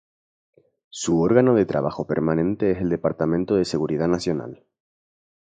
[0.89, 4.65] Su órgano de trabajo permanente es el Departamento de Seguridad Nacional.